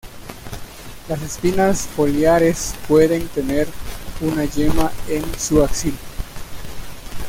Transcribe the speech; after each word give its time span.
Las 1.07 1.21
espinas 1.21 1.81
foliares 1.85 2.73
pueden 2.87 3.27
tener 3.27 3.67
una 4.21 4.45
yema 4.45 4.91
en 5.07 5.23
su 5.39 5.61
axila. 5.61 5.95